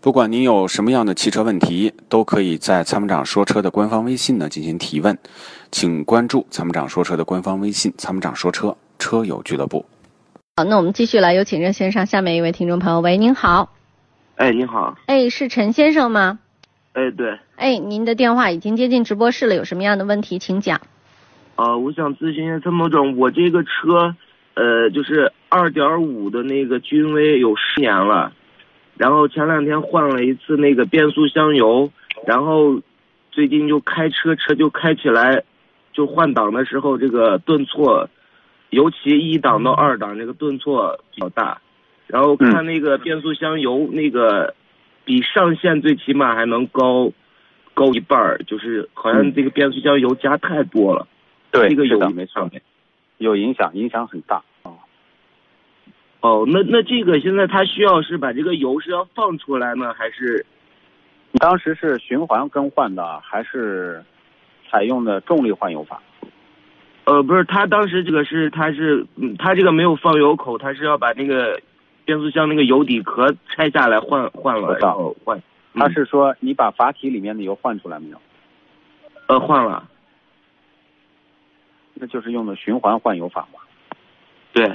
[0.00, 5.18] 不管您有什么样的汽车问题，都可以在参谋长说车的官方微信呢进行提问，
[5.72, 9.84] 请关注参谋长说车的官方微信“参谋长说车车友俱乐部”。
[10.56, 13.74] 好，那我们继续来有请热线上下面一位听众朋友，喂，您好，
[14.36, 16.38] 哎，您好，哎，是陈先生吗？
[16.92, 20.80] 哎，对，哎，您的电话已经接进直播室了，有什么样的问题请讲。
[21.56, 24.14] 呃，我想咨询一下参谋长，我这个车，
[24.54, 28.32] 呃，就是二点五的那个君威有十年了。
[28.98, 31.90] 然后前两天换了一次那个变速箱油，
[32.26, 32.80] 然后
[33.30, 35.44] 最近就开车车就开起来，
[35.92, 38.10] 就换挡的时候这个顿挫，
[38.70, 41.60] 尤其一档到二档这个顿挫比较大，
[42.08, 44.54] 然后看那个变速箱油那个
[45.04, 47.12] 比上限最起码还能高
[47.74, 51.06] 高一半儿，就是好像这个变速箱油加太多了，
[51.52, 52.50] 对，这个有是的，没错，
[53.18, 54.42] 有影响，影响很大。
[56.20, 60.44] 哦，那那这个现在它需要是把这个油是要放出来呢，还是？
[61.30, 64.02] 你当时是循环更换的，还是
[64.70, 66.02] 采用的重力换油法？
[67.04, 71.60] 呃，不是，他当时这个是他是，嗯，他这个没有放油口，他是要把那个
[72.06, 75.38] 变速箱那个油底壳拆下来换换了，然后换。
[75.74, 78.20] 他是说你把阀体里面的油换出来没有？
[79.26, 79.86] 呃，换了。
[81.92, 83.60] 那就是用的循环换油法嘛？
[84.54, 84.72] 对。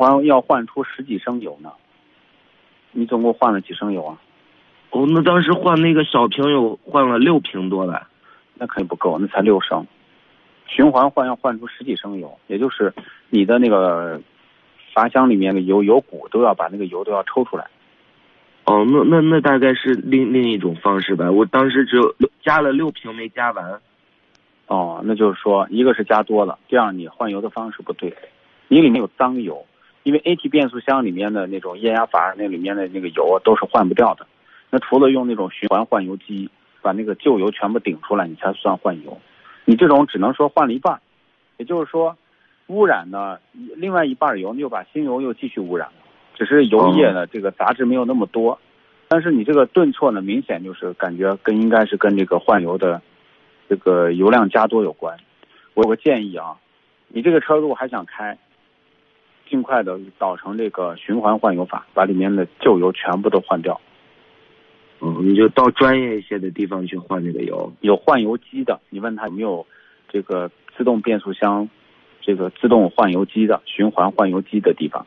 [0.00, 1.70] 循环要换出十几升油呢，
[2.92, 4.18] 你总共换了几升油啊？
[4.92, 8.06] 哦，那当时换那个小瓶油换了六瓶多的，
[8.54, 9.86] 那肯定不够，那才六升。
[10.66, 12.94] 循环换要换出十几升油，也就是
[13.28, 14.18] 你的那个
[14.94, 17.66] 阀箱里面的油油鼓都要把那个油都要抽出来。
[18.64, 21.30] 哦，那那那大概是另另一种方式吧。
[21.30, 23.78] 我当时只有加了六瓶没加完。
[24.66, 28.16] 哦，那就是说，一个是加多了，第二你换油的方式不对，
[28.68, 29.62] 你里面有脏油。
[30.02, 34.26] 因为 AT 变速箱里面的那种液压阀那里面的那个油都是换不掉的，
[34.70, 36.48] 那除了用那种循环换油机
[36.80, 39.18] 把那个旧油全部顶出来，你才算换油。
[39.66, 40.98] 你这种只能说换了一半，
[41.58, 42.16] 也就是说，
[42.68, 45.94] 污染呢，另外一半油又把新油又继续污染了，
[46.34, 48.58] 只是油液呢这个杂质没有那么多，
[49.06, 53.02] 但是你这个顿挫呢，明显就是感觉跟应该是跟这个换油的
[53.68, 55.14] 这个油量加多有关。
[55.74, 56.56] 我有个建议啊，
[57.08, 58.38] 你这个车如果还想开。
[59.50, 63.80] 尽快的导成这个循环换油法，把里面的旧油全部都换掉。
[65.00, 67.72] 嗯，你就到专业一些的地方去换这个油。
[67.80, 69.66] 有换油机的，你问他有没有
[70.08, 71.68] 这个自动变速箱
[72.20, 75.04] 这个自动换油机的循环换油机的地方。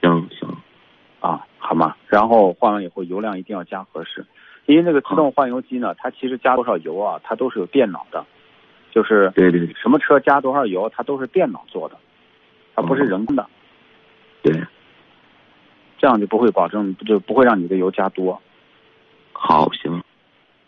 [0.00, 0.48] 行行，
[1.20, 1.94] 啊，好吗？
[2.06, 4.24] 然后换完以后油量一定要加合适，
[4.64, 8.24] 因为那个自动换油机呢，它其实加多少油啊，它都是有电脑的，
[8.92, 11.96] 就是对对，什么车加多少油，它都是电脑做的。
[12.76, 13.46] 它不是人工的，
[14.42, 14.52] 对，
[15.98, 18.40] 这样就不会保证，就不会让你的油加多。
[19.32, 20.02] 好，行，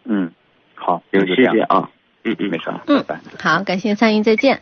[0.04, 0.32] 嗯，
[0.74, 1.90] 好，谢谢啊，
[2.24, 3.04] 嗯嗯，没事，嗯，
[3.38, 4.58] 好，感谢参与，再见。